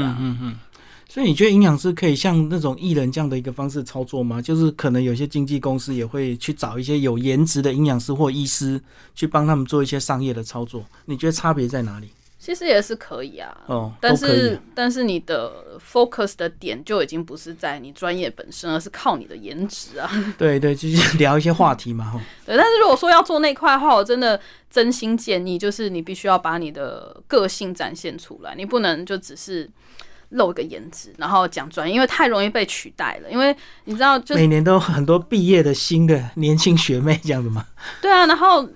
[0.00, 0.56] 嗯嗯嗯。
[1.08, 4.42] 所以你觉得营养师可以像那种艺人这样的一个方式操作吗？
[4.42, 8.80] 就是可能有些经纪公司也会去找一些有颜值的营养师或医师，
[9.14, 10.84] 去帮他们做一些商业的操作。
[11.04, 12.08] 你觉得差别在哪里？
[12.44, 20.10] 其实也是可以啊，哦，但是但是你的 focus 的点就已经不是在你专业本身，而是靠你的颜值啊。
[20.36, 22.20] 对对，就是聊一些话题嘛，哈。
[22.44, 24.38] 对，但是如果说要做那块的话，我真的
[24.70, 29.66] 真心建议，就是你必须要把你的个性展现出来，你不能就只是
[30.28, 33.30] 露一个颜值，然后讲专业，因为太容易被取代了。
[33.30, 37.64] 因为你知道，就是每年都有很多毕业的新的年轻学妹这样子嘛。
[38.02, 38.68] 对啊，然后。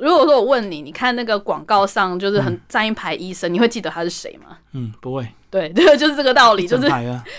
[0.00, 4.58] 如果说我问你，你看那个广告上就是很站一排医生，你会记得他是谁吗？
[4.72, 6.88] 嗯，不会，对， 对，就是这个道理，就是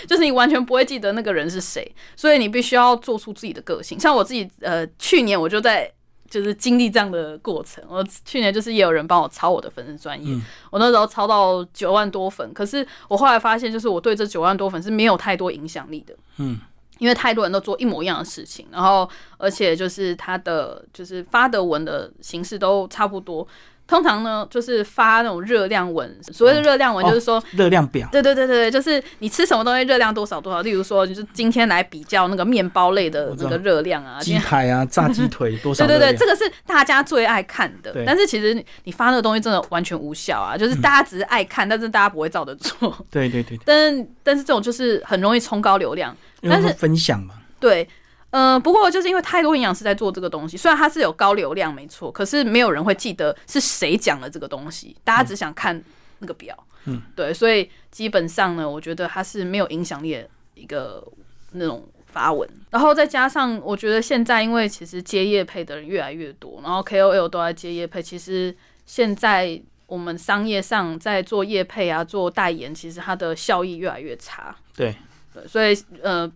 [0.06, 3.98] 就是你完全不会记得那个人是谁，所以你必须要做出自己的个性。
[3.98, 5.90] 像我自己，呃，去年我就在
[6.28, 7.82] 就是经历这样的过程。
[7.88, 16.14] 我去年就是也有人帮我抄我的粉丝专业，嗯我那时候抄到九万多粉，可是我后来发现，就是我对这九万多粉是没有太多影响力的。
[16.38, 16.58] 嗯，
[17.00, 23.46] 因为太多人都做一模一样的事情，然后而且就是他的就是发的文的形式都差不多，
[23.88, 27.42] 通常呢就是发那种热量文，所谓的热量文就是说。
[27.52, 30.62] 热量表，对对对对，就是你吃什么东西热量多少多少。
[30.62, 35.86] 例如说，就是今天来比较那个面包类的那个热量啊，鸡排啊，炸鸡腿 多少？
[35.86, 37.92] 对对对，这个是大家最爱看的。
[38.06, 42.96] 但是其实你发那个东西真的完全无效啊，就是大家只是爱看，但是大家不会照着做。
[43.10, 43.58] 对对对。
[43.64, 47.34] 但但是这种就是很容易冲高流量，但是分享嘛。
[47.58, 47.88] 对。
[48.32, 55.82] 嗯，不过就是因为太多营养师在做这个东西，虽然它是有高流量，没错，可是没有人会记得是谁讲了这个东西，大家只想看
[56.20, 56.56] 那个表。
[56.84, 61.04] 嗯，对，所以基本上呢，我觉得它是没有影响力的一个
[61.50, 62.48] 那种发文。
[62.70, 74.54] 然后再加上，我觉得现在因为其实接业配的人越来越多，然后 KOL 都在接业配，其实现在我们商业上在做业配啊，做代言，其实它的效益越来越差。
[74.76, 74.94] 对，
[75.32, 76.30] 对，所以呃。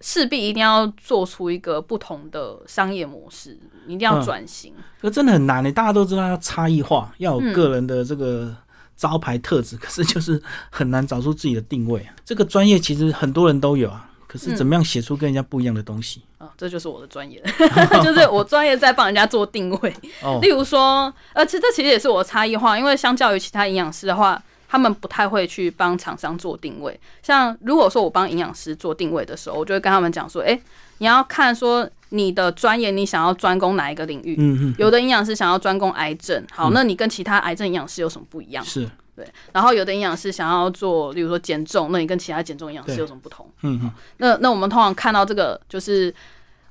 [0.00, 4.72] 势必一定要做出一个不同的商业模式，一定要转型。
[5.02, 8.54] 这真的很难呢，大家都知道要差异化，要有个人的这个
[8.96, 12.06] 招牌特质，可是就是很难找出自己的定位。
[12.24, 16.48] 这个专业其实很多人都有啊，可是怎么样写出跟人家不一样的东西啊？
[16.56, 17.42] 这就是我的专业，
[18.04, 19.92] 就是我专业在帮人家做定位。
[20.40, 24.40] 例如说，呃，其实这其实也是我的差异化，因为相较于其他营养师的话。
[24.70, 30.60] 他们不太会去帮厂商做定位，像如果说我帮营养师做定位的时候，我就会跟他们讲说，哎，
[30.98, 34.36] 你要看说你的专业，你想要专攻哪一个领域？
[34.38, 34.74] 嗯嗯。
[34.76, 38.62] 有的营养师想要专攻癌症，好，那你跟其他癌症营养师有什么不一样？
[38.62, 39.26] 是对。
[39.52, 43.50] 然后有的营养师想要做，例如说减重，那你跟其他减重营养师有什么不同？
[43.62, 43.90] 嗯嗯。
[44.18, 46.14] 那那我们通常看到这个，就是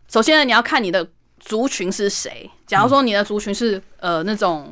[0.07, 1.07] 首先呢，你要看你的
[1.39, 2.47] 族群是谁。
[2.67, 4.71] 假如说你的族群是呃那种。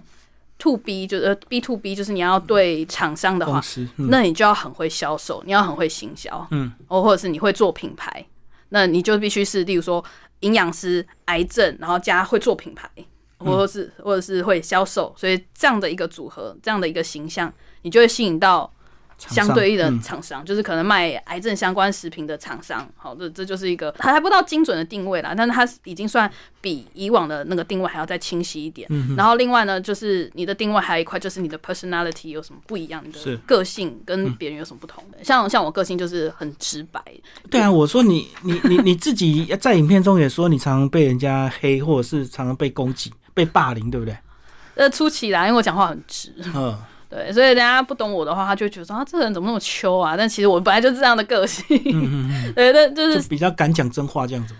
[0.57, 3.61] To B 就是 B to B，就是你要对厂商的话，
[3.95, 8.25] 那你就要很会销售，你要很会行销，嗯，哦或者是你会做品牌，
[8.69, 10.03] 那你就必须是，例如说
[10.41, 12.89] 营养师、癌症，然后加会做品牌，
[13.37, 18.71] 或者是或者是会销售，所以这样的一个组合，这样的一个形象，你就会吸引到。
[19.17, 28.87] 相对应的厂商，就是可能卖癌症相关食品的厂商，好，这这就是一个还还不到精准的定位啦，但是它已经算比以往的那个定位还要再清晰一点。
[29.15, 35.23] 然后另外呢，就是你的定位还有一块，就是你的 personality 有什么不一样的个性，跟别人有什么不同的。
[35.23, 37.01] 像像我个性就是很直白。
[37.49, 44.15] 对啊，我说你你你你自己在影片中也说，你常常被人家黑，或者是常常被攻击、被霸凌，对不对？
[44.75, 46.33] 呃，初期啦，因为我讲话很直。
[46.53, 46.77] 嗯。
[47.09, 50.15] 对，所以人家不懂我的话，他就觉得说啊，这个人怎么那么秋啊？
[50.17, 51.65] 但其实我本来就是这样的个性，
[52.55, 54.53] 对，但就是比较敢讲真话这样子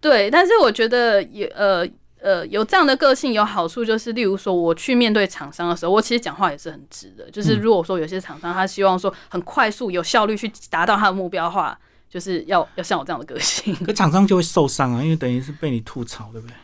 [0.00, 1.86] 对，但是我觉得有呃
[2.20, 7.30] 呃有这样的个性有好处，就是例如说我去面对厂商的时候，我其实讲话也是很直的。
[7.30, 11.76] 就是如果说有些厂商他希望说很快速有效率去达到他的目标的话，
[12.10, 13.74] 就是要要像我这样的个性。
[13.84, 16.54] 可厂商就会受伤啊，因为等于是被你吐槽，对不对？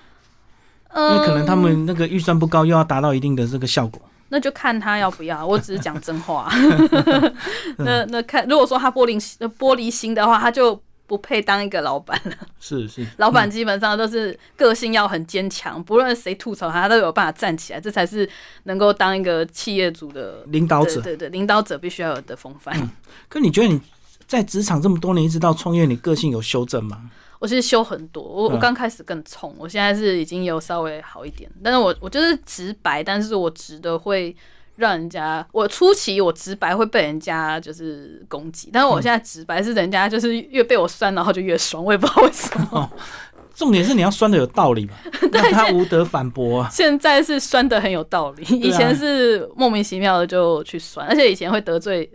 [0.95, 4.01] 因为可能他们那个预算不高，又要达到一定的这个效果。
[4.33, 6.51] 那就看他要不要，我只是讲真话。
[7.77, 9.21] 那那看，如果说他玻璃
[9.59, 12.33] 玻璃心的话，他就不配当一个老板了。
[12.59, 18.27] 是是， 老板基本上都是个性要很坚强，不论谁吐槽他，他都有办法站起来，这才是
[18.63, 20.99] 能够当一个企业主的领导者。
[21.03, 22.91] 对对，领导者必须要有的风范。
[23.29, 23.79] 可你觉得你
[24.27, 27.11] 在职场这么多年，一直到创业，你个性有修正吗？
[27.43, 34.35] 我其实修很多，我我刚开始更冲，我现在是已经有稍微好一点，但是我我就是直白，但是我直的会
[34.77, 42.89] 让人家，我初期我直白会被人家就是攻击，但是我现在直白是人家就是越被我酸，然后就越爽，我也不知道为什么。
[43.57, 44.93] 重点是你要酸的有道理嘛，
[45.33, 46.69] 让他无得反驳啊。
[46.71, 52.09] 现在是酸的很有道理，以前是莫名其妙的就去酸，而且以前会得罪，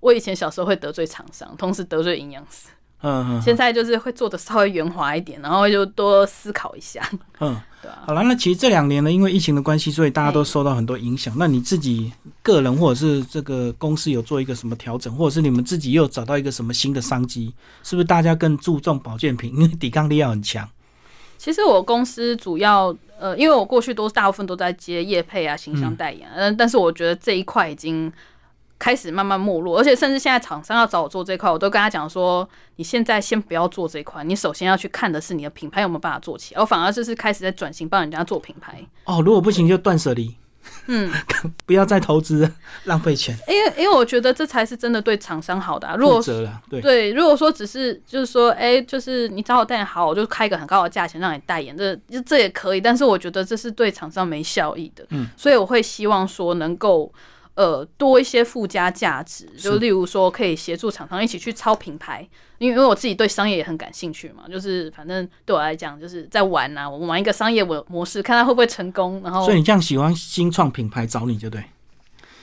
[0.00, 2.66] 我以前小时候会得罪厂商，同时得罪营养师。
[3.04, 7.02] 嗯，现在就是会做的稍微圆滑一点，然后就多思考一下。
[7.40, 8.04] 嗯， 对啊。
[8.06, 11.34] 好了，那其实这两年呢，因为疫情的关系，所以大家都受到很多影响。
[11.36, 12.12] 那你自己
[12.42, 17.52] 个人或者是这个公司有做一个什么调整，或者是你们自己又找到一个什么新的商机？
[17.82, 20.68] 是不是大家更注重保健品，因为抵抗力要很强？
[21.38, 28.12] 其实我公司主要呃，因为我过去都大部分都在接业配啊、形象代言，嗯，但是我觉得这一块已经。
[28.82, 36.60] 开始慢慢没落，而且甚至现在厂商要找我做这块，我都跟他讲说，你现在先不要做这块，你首先要去看的是你的品牌有没有办法做起来。
[36.60, 38.84] 我反而就是开始在转型，帮人家做品牌。
[39.04, 40.34] 哦，如果不行就断舍离，
[40.88, 41.08] 嗯，
[41.64, 42.50] 不要再投资，
[42.82, 43.38] 浪费钱。
[43.46, 45.94] 因为因为我觉得这才是真的对厂商好的。
[45.96, 46.20] 如果
[46.68, 52.80] 对对，如果说只是就是说，哎，就是你找我代言好，我就开一个很高的价钱让你代言，这这也可以。
[52.80, 55.06] 但是我觉得这是对厂商没效益的。
[55.10, 57.12] 嗯，所以我会希望说能够。
[57.54, 62.26] 呃多一些附加价值，就例如说可以协助厂商一起去抄品牌，
[62.58, 71.62] 因为因为我自己对商业也很感兴趣嘛，就是反正对我来讲就是在玩啊，我们玩一个商业模模式，看它会不会成功，然后所以你这样喜欢新创品牌找你就对。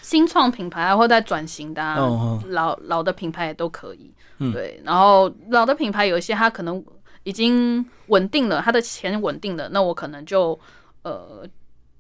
[0.02, 4.12] 新创品牌啊，或在转型的、啊哦哦老老的品牌也都可以。
[4.40, 6.84] 嗯对，然后老的品牌有一些它可能
[7.24, 10.58] 已经稳定了，它的钱稳定了，那我可能就
[11.04, 11.46] 呃，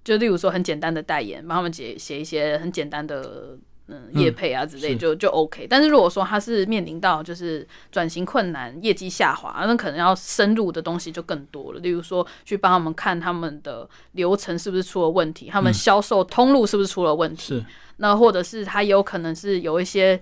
[0.03, 3.57] 就例如说很简单的代言，帮他们写写一些很简单的。
[3.91, 11.79] 嗯，业配啊之类是就就 OK，但是如果说他是面临到就是转型困难、业绩下滑，那可能要深入的东西就更多了。
[11.79, 17.65] 例如说，去帮他们看他们的流程是不是出了问题，他们销售通路是不是出了问题，是，
[17.97, 20.21] 那或者是他有可能是有一些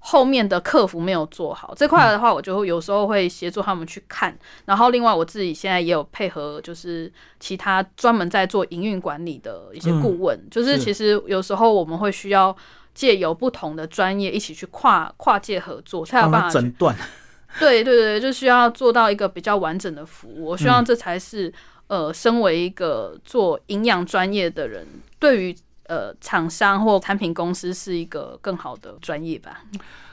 [0.00, 4.36] 后面的客服没有做好这块的话，我就会有时候会协助他们去看。
[4.64, 12.56] 然后另外我自己现在也有配合，就是其他专门在做营运管理的一些顾问，就是是其实有时候我们会需要
[12.94, 16.96] 借由不同的专业一起去跨跨界合作，才有帮办法诊断。
[17.58, 20.46] 对对对，就需要做到一个比较完整的服务。
[20.46, 21.52] 我希嗯望这才是、
[21.86, 24.86] 呃，身为一个做营养专业的人，
[25.18, 25.56] 对于
[25.88, 29.64] 呃厂商或产品公司是一个更好的专业吧。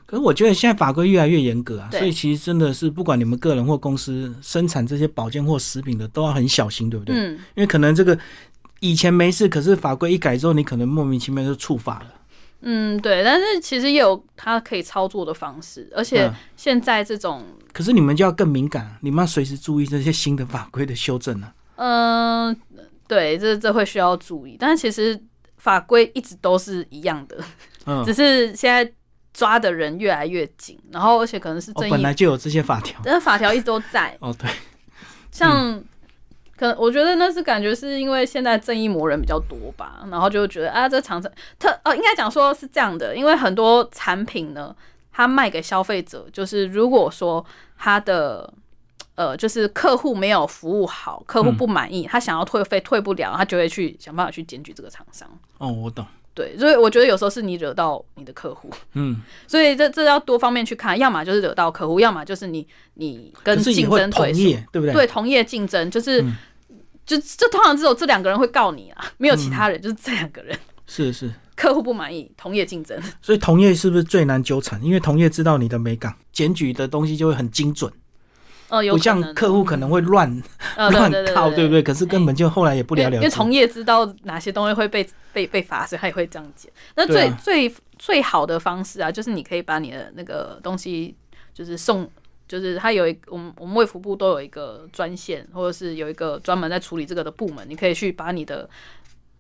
[0.07, 7.15] 可是我觉得现在法规越来越严格啊，所以其实真的是不管你们个人或公司生产这些保健或食品的，都要很小心，对不对？
[7.15, 8.17] 嗯，因为可能这个
[8.82, 12.13] 以前没事，可是法规一改之后，你可能莫名其妙就触法了。
[12.61, 21.51] 嗯，对，但是其实也有它可以操作的方式，而且嗯现在这种，可是你们就要更敏感啊，你们要随时注意这些新的法规的修正啊。
[21.78, 22.55] 嗯、
[23.07, 25.19] 对，这这会需要注意，但是其实
[25.66, 27.38] 法规一直都是一样的，
[27.88, 28.88] 嗯， 只是现在
[29.34, 33.01] 抓的人越来越紧，然后而且可能是哦正，义，本来就有这些法条。
[33.03, 34.47] 但是法条一直都在， 哦，对，
[35.32, 35.84] 像。
[36.57, 44.74] 可能我觉得那是感觉是因为现在正义魔人比较多吧，然后就觉得啊，这厂商特呃，应该讲说是这样的，因为很多产品呢，
[45.11, 47.45] 它卖给消费者，就是如果说
[47.78, 48.49] 它的
[49.16, 55.28] 呃，就是客户没有服务好，客户不满意，他想要退费退不了，他就会去想办法去检举这个厂商。
[55.57, 56.05] 哦，我懂。
[56.34, 64.34] 对，所以我觉得有时候是你惹到你的客户，嗯， 所以这这要多方面去看，要么就是惹到客户，要么就是你你跟竞争对手。
[64.34, 64.93] 同业，对不对？
[64.93, 66.36] 对同业竞争，就是、嗯
[67.05, 70.57] 就就通常只有这两个人会告你啊，没有其他人，就是这两个人。
[70.88, 71.32] 是是。
[71.55, 74.84] 客户不满意，同业竞争，所以同业是不是最难纠缠？
[74.84, 77.89] 因为同业知道你的美感，检举的东西就会很精准，
[78.70, 80.30] 呃，有不像客户可能会乱
[80.76, 81.84] 乱套对靠，对对不对？
[81.84, 83.16] 可是根本就后来也不了了之。
[83.18, 86.72] 因为从业知道哪些东西会被被被罚，所以他也会这样讲。
[86.95, 91.16] 那最、啊最最好的方式啊，就是你可以把你的那个东西，
[91.53, 92.09] 就是送，
[92.47, 98.68] 就是他有一我们我们卫福部都有一个专线，或者是有一个专门在处理这个的部门，你可以去把你的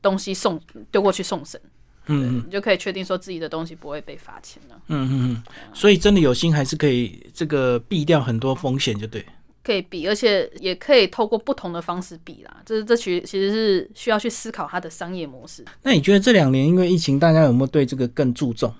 [0.01, 0.61] 东西送
[0.91, 1.69] 丢过去送审，对
[2.07, 4.75] 嗯嗯你就可以确定说自己的东西不会被罚钱了。
[4.87, 5.43] 嗯嗯嗯，
[5.73, 9.25] 所以真的有心还是可以这个避掉很多风险，就对。
[9.63, 12.57] 可以比，而且也可以透过不同的方式比啦。
[12.63, 15.65] 这这其其实是需要去思考它的商业模式。
[15.81, 18.71] 那你觉得这两年因为疫情，大家有没有对这个更注重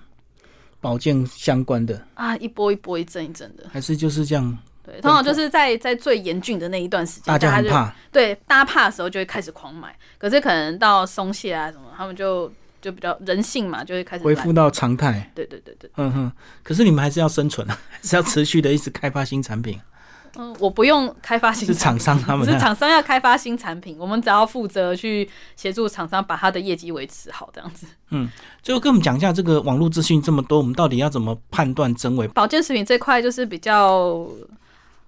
[0.80, 3.64] 保健相关的，啊，一波一波，一阵一阵的。
[3.72, 4.56] 还是就是这样？
[4.84, 12.48] 对，通常就是在在最严峻的那一段时间，大家很就怕，对大家怕的时候就会开始狂买，可是可能到松懈啊什么，他们就
[12.86, 14.52] 就比较人性嘛，就会开始恢复。
[14.52, 15.28] 到常态。
[15.34, 16.32] 对对对对，嗯哼，
[16.62, 19.80] 可是你们还是要生存啊， 还是要持续的一直开发新产品，
[20.38, 27.86] 嗯，我不用开发新是厂商他们啊是厂商要开发新产品，我们只要负责去协助厂商把他的业绩维持好，这样子。
[28.10, 28.30] 嗯
[28.62, 32.28] 最后跟我们讲一下这个网络资讯这么多，我们到底要怎么判断真伪？
[32.28, 34.28] 保健食品这块就是比较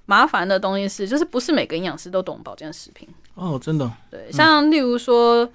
[0.06, 3.08] 麻烦的东西是，就是不是每个营养师都懂保健食品。
[3.34, 5.48] 哦，真的哦，对，像例如说，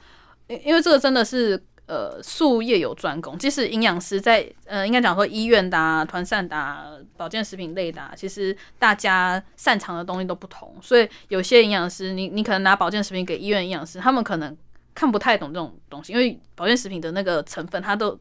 [0.47, 1.61] 因因为这个真的是
[1.93, 14.57] 呃术业有专攻，即使营养师在呃应该讲说医院的、团膳的、保健食品类的、其实大家擅长的东西都不同，所以有些营养师，你你可能拿保健食品给医院营养师，他们可能
[14.95, 18.17] 看不太懂这种东西，因为保健食品的那个成分，它都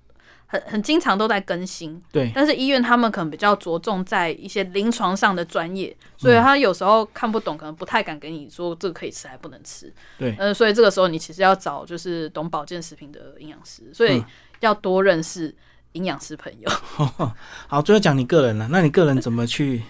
[0.53, 1.99] 很很经常都在更新。
[2.13, 9.91] 对，但是医院他们可能比较着重在一些临床上的专业，所以他有时候看不懂，可能不太敢给你说这个可以吃还不能吃。
[10.19, 14.25] 对呃，所以这个时候你其实要找就是懂保健食品的营养师，所以嗯
[14.61, 15.55] 要多认识
[15.93, 16.71] 营养师朋友。
[17.67, 19.83] 好，最后讲你个人了，那你个人怎么去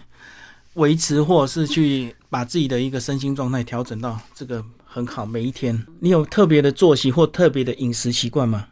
[0.75, 5.27] 维持，或者是去把自己的一个身心状态调整到这个很好？
[5.27, 8.69] 每一天，你有特别的作息或特别的饮食习惯吗？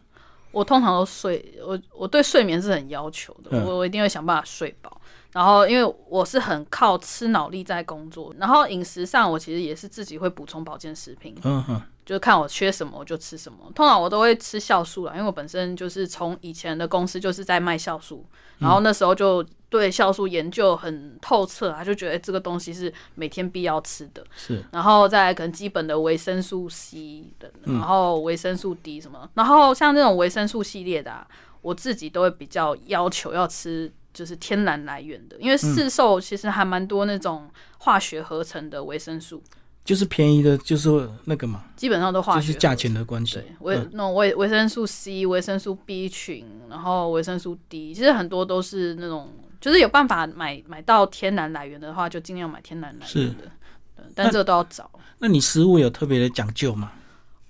[0.52, 4.99] 我通常都睡，我我对睡眠是很要求的，嗯我我一定会想办法睡饱。
[5.32, 13.58] 然后因为我是很靠吃脑力在工作，然后饮食上我其实也是自己会补充保健食品，嗯哼，就是看我缺什么我就吃什么。
[13.74, 18.26] 通常我都会吃酵素啦，因为我本身就是从以前的公司就是在卖酵素，
[18.58, 24.24] 然后那时候就对酵素研究很透彻啊，就觉得、诶这个东西是每天必要吃的。
[24.34, 31.24] 是，然后再来可能基本的维生素 C 的，然后维生素 D 什么，然后像这种维生素系列的、啊，
[31.62, 37.48] 我自己都会比较要求要吃就是天然来源的，因为市售其实还蛮多那种
[37.78, 39.42] 化学合成的维生素，
[39.84, 42.46] 就是便宜的，就是那个嘛，基本上都化学。
[42.46, 43.44] 就是价钱的关系对，。
[43.60, 53.50] 维嗯那种维维生素 C、维生素 B 群，然后维生素 D，其实很多都是那种，就是有办法买买到天然来源的话，就尽量买天然来源的。
[53.96, 54.90] 对，但这个都要找。
[55.18, 56.92] 那你食物有特别的讲究吗？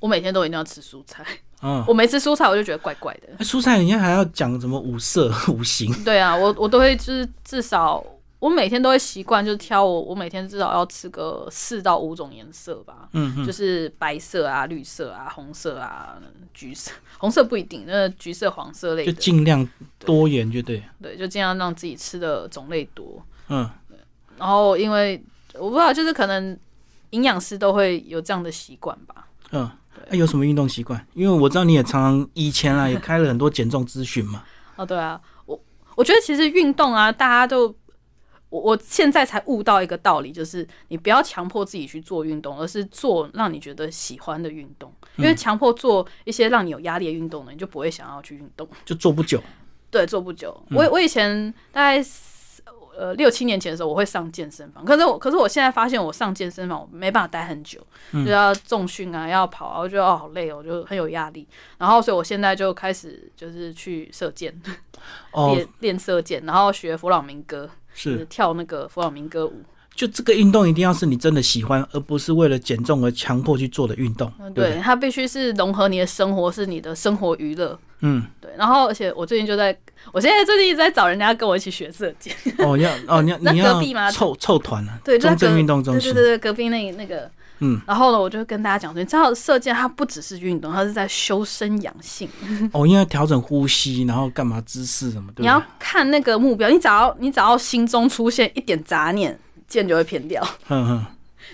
[0.01, 1.25] 我每天都一定要吃蔬菜，
[1.63, 3.29] 嗯，我每次蔬菜我就觉得怪怪的。
[3.39, 5.93] 那蔬菜人家还要讲什么五色 五行？
[6.05, 8.03] 对啊，我我都会就是至少
[8.39, 16.17] 我每天都会习惯，就是挑我我每天至少要吃个四到五种颜色吧，嗯嗯，就是白色啊、绿色啊、红色啊、
[16.55, 20.83] 橘色， 红色不一定，那橘色、黄色类就，尽量多元就对。
[21.03, 23.23] 对，就尽量让自己吃的种类多。
[23.49, 23.69] 嗯，
[24.39, 25.23] 然后因为
[25.55, 26.59] 我不知道，就是可能
[27.11, 29.27] 营养师都会有这样的习惯吧。
[29.53, 29.71] 嗯，
[30.11, 31.07] 那、有什么运动习惯？
[31.15, 34.43] 因为我知道你也常常以前啊也开了很多减重咨询嘛。
[34.77, 35.59] 哦，对啊，我
[35.95, 37.75] 我觉得其实运动啊，大家都，
[38.49, 44.93] 我我现在才悟到一个道理，就是你不要强迫自己去做运动，而是做让你觉得喜欢的运动。
[45.17, 48.67] 因为强迫做一些让你有压力的运动呢，你就不会想要去运动。
[48.85, 49.43] 就做不久。
[49.91, 50.59] 对，做不久。
[50.71, 52.40] 我我以前大概四
[52.97, 57.81] 呃六七年前的时候，我会上健身房，可是我可是我现在发现，我上健身房我没办法待很久，
[58.13, 61.47] 就要重训啊，要跑啊，我觉得哦好累哦，我就很有压力。
[61.79, 64.55] 然后所以我现在就开始就是去射箭，
[65.33, 69.63] 哦，练练射箭，然后学弗朗明哥，就是是，跳那个弗朗明哥舞。
[69.93, 74.33] 就这个运动一定要是你真的喜欢，而不是为了减重而强迫去做的运动。
[74.39, 77.79] 嗯，对，它必须是融合你的生活，是你的生活娱乐。
[78.01, 79.77] 嗯，对，然后而且我最近就在，
[80.13, 82.35] 我现在最近一直在找人家跟我一起学射箭。
[82.59, 86.23] 哦，要哦，你要 那你隔壁吗要凑凑团啊，对，就在隔中正运动中心对对。
[86.23, 87.31] 对对，隔壁那那个，
[87.61, 92.29] 嗯，然后呢，我就跟大家讲说，你知道射箭它不只是运动，它是在修身养性。
[92.73, 95.63] 哦，因为要调整呼吸，然后干嘛姿势什么，对不你要？
[95.79, 99.39] 看那个目标，你只要你只要心中出现一点杂念，
[99.69, 100.43] 箭就会偏掉。
[100.67, 101.07] 哼哼，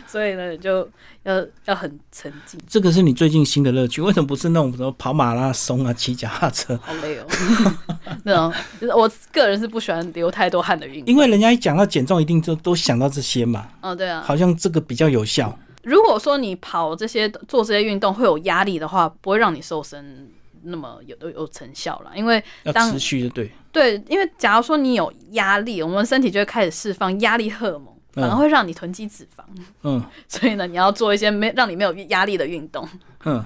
[0.07, 0.89] 所以呢，你就
[1.25, 6.79] 要要很沉静，这个是你最近新的乐趣，为什么不是那种什么跑马拉松啊、骑脚踏车？
[6.83, 7.27] 好累哦。
[8.25, 11.13] 那种就是我个人是不喜欢流太多汗的运动。
[11.13, 15.59] 因为人家一讲到减重，一定就都想到这些嘛，哦，对啊，好像这个比较有效。
[15.83, 20.29] 如果说你跑这些做这些运动会有压力的话，不会让你瘦身
[20.65, 22.11] 那么有有有成效了。
[22.17, 29.45] 因为要当持续的对，对，因为假如说你有压力，我们身体就会开始释放压力荷尔蒙，反而会让你囤积脂肪。
[29.85, 32.89] 嗯所以呢，你要做一些没让你没有压力的运动。
[33.25, 33.45] 嗯。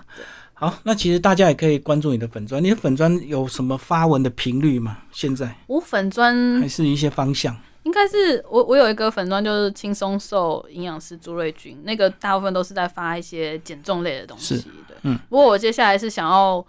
[0.54, 4.98] 好，那其实大家也可以关注你的粉砖，你的粉砖有什么发文的频率吗？
[5.10, 7.56] 现在我粉砖还是一些方向？
[7.84, 14.56] 应该是我我有一个粉砖，就是轻松瘦营养师朱瑞君，那个大部分都是在发一些减重类的东西。
[14.56, 15.18] 是对，嗯。
[15.30, 16.62] 不过我接下来是想要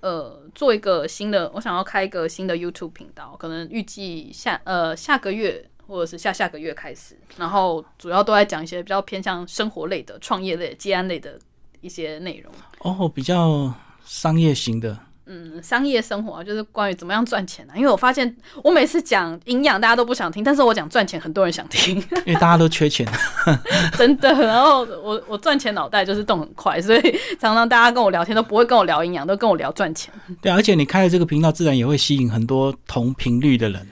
[0.00, 11.38] 呃做一个新的，我想要开一个新的 YouTube 频道，可能预计下呃下个月或者是下下个月开始，然后主要都在讲一些比较偏向生活类的、创业类、接案类的
[11.80, 12.52] 一些内容。
[12.80, 13.72] 哦，比较
[14.04, 17.74] 商业型的，嗯，商业生活啊，就是关于怎么样赚钱啊。
[17.76, 21.96] 因为我发现我每次讲营养，大家都不想听，但是我讲赚钱，很多人想听。
[22.24, 23.06] 因为大家都缺钱。
[23.98, 24.32] 真的。
[24.32, 27.00] 然后我我赚钱脑袋就是动很快，所以
[27.40, 30.14] 常常大家跟我聊天都不会跟我聊营养，都跟我聊赚钱。
[30.40, 33.88] 对啊，而且你开了这个频道，自然也会吸引很多同频率的人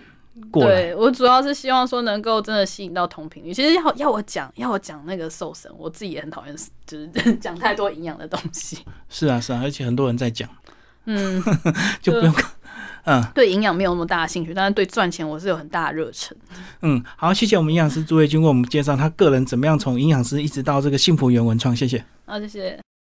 [0.55, 0.71] 过来。
[0.71, 3.53] 对我主要是希望说能够真的吸引到同频率。
[3.53, 7.09] 其实要要我讲要我讲那个瘦身，我自己也很讨厌，就是
[7.41, 8.79] 讲太多营养的东西。
[9.11, 10.49] 是啊，是啊，而且很多人在讲，
[11.07, 11.43] 嗯，
[12.01, 12.35] 就不用。
[13.07, 16.35] 嗯对营养没有那么大的兴趣，但是对赚钱我是有很大的热忱。
[16.81, 22.03] 嗯，好，谢谢我们营养师朱卫军为我们介绍他个人怎么样从营养师一直到这个幸福原文创，谢谢。
[22.25, 22.85] 好，谢谢。